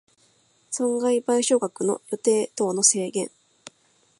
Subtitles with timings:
[0.71, 3.29] 損害賠償額の予定等の制限